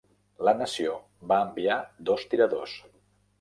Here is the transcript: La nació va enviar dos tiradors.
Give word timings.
La 0.47 0.53
nació 0.61 0.95
va 1.33 1.37
enviar 1.49 1.77
dos 2.09 2.25
tiradors. 2.33 2.75